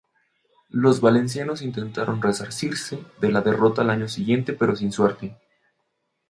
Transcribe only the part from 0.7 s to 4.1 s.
Los valencianos intentaron resarcirse de la derrota al año